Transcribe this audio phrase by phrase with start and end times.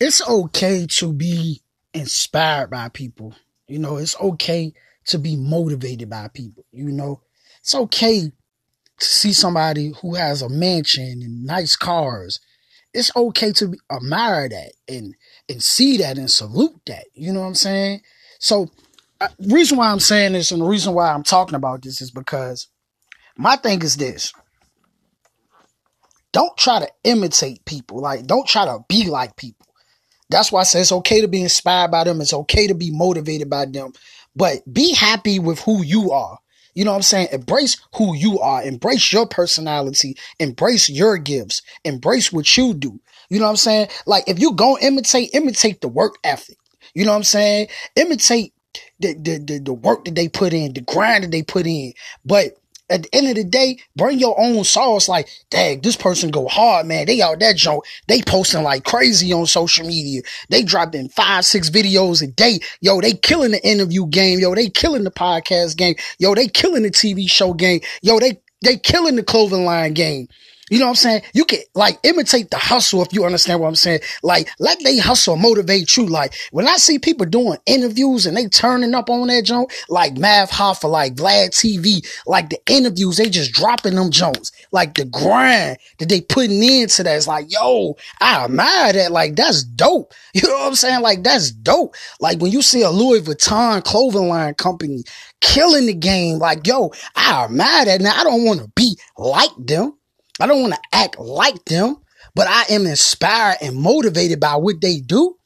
[0.00, 1.60] it's okay to be
[1.92, 3.34] inspired by people.
[3.68, 4.72] You know, it's okay
[5.06, 6.64] to be motivated by people.
[6.72, 7.20] You know,
[7.60, 8.32] it's okay
[8.98, 12.40] to see somebody who has a mansion and nice cars.
[12.92, 15.14] It's okay to admire that and
[15.48, 17.04] and see that and salute that.
[17.14, 18.00] You know what I'm saying?
[18.40, 18.68] So,
[19.20, 22.10] uh, reason why I'm saying this and the reason why I'm talking about this is
[22.10, 22.68] because
[23.36, 24.32] my thing is this.
[26.32, 28.00] Don't try to imitate people.
[28.00, 29.66] Like, don't try to be like people.
[30.30, 32.20] That's why I say it's okay to be inspired by them.
[32.20, 33.92] It's okay to be motivated by them,
[34.36, 36.38] but be happy with who you are.
[36.74, 37.28] You know what I'm saying?
[37.32, 38.62] Embrace who you are.
[38.62, 40.16] Embrace your personality.
[40.38, 41.62] Embrace your gifts.
[41.84, 43.00] Embrace what you do.
[43.28, 43.88] You know what I'm saying?
[44.06, 46.58] Like if you go imitate, imitate the work ethic.
[46.94, 47.68] You know what I'm saying?
[47.96, 48.54] Imitate
[49.00, 51.92] the, the, the, the work that they put in, the grind that they put in.
[52.24, 52.52] But
[52.90, 55.08] at the end of the day, bring your own sauce.
[55.08, 57.06] Like, dang, this person go hard, man.
[57.06, 57.84] They out that joint.
[58.08, 60.22] They posting like crazy on social media.
[60.48, 62.60] They dropping five, six videos a day.
[62.80, 64.40] Yo, they killing the interview game.
[64.40, 65.94] Yo, they killing the podcast game.
[66.18, 67.80] Yo, they killing the TV show game.
[68.02, 70.28] Yo, they they killing the clothing line game.
[70.70, 71.22] You know what I'm saying?
[71.34, 74.00] You can like imitate the hustle if you understand what I'm saying.
[74.22, 76.06] Like let they hustle motivate you.
[76.06, 80.16] Like when I see people doing interviews and they turning up on that joint, like
[80.16, 84.52] Math Hoffa, like Vlad TV, like the interviews, they just dropping them joints.
[84.70, 89.12] Like the grind that they putting into that is like, yo, I admire that.
[89.12, 90.14] Like that's dope.
[90.32, 91.02] You know what I'm saying?
[91.02, 91.96] Like that's dope.
[92.20, 95.02] Like when you see a Louis Vuitton clothing line company
[95.40, 98.00] killing the game, like, yo, I admire that.
[98.00, 99.98] Now I don't want to be like them.
[100.40, 101.96] I don't want to act like them,
[102.34, 105.36] but I am inspired and motivated by what they do.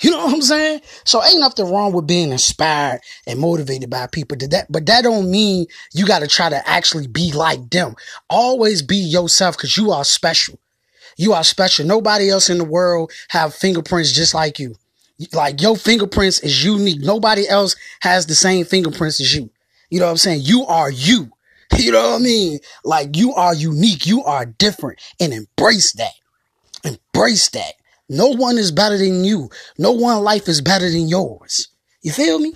[0.00, 0.80] You know what I'm saying?
[1.04, 4.36] So ain't nothing wrong with being inspired and motivated by people.
[4.36, 7.94] That, but that don't mean you got to try to actually be like them.
[8.28, 10.58] Always be yourself because you are special.
[11.16, 11.86] You are special.
[11.86, 14.74] Nobody else in the world have fingerprints just like you.
[15.32, 17.00] Like your fingerprints is unique.
[17.00, 19.48] Nobody else has the same fingerprints as you.
[19.90, 20.40] You know what I'm saying?
[20.42, 21.30] You are you.
[21.78, 22.58] You know what I mean?
[22.84, 26.12] Like you are unique, you are different, and embrace that.
[26.84, 27.74] Embrace that.
[28.08, 29.50] No one is better than you.
[29.78, 31.68] No one life is better than yours.
[32.02, 32.54] You feel me?